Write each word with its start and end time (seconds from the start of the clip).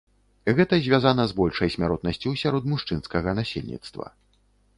Гэта 0.59 0.77
звязана 0.87 1.25
з 1.31 1.35
большай 1.39 1.69
смяротнасцю 1.75 2.33
сярод 2.45 2.63
мужчынскага 2.73 3.29
насельніцтва. 3.43 4.05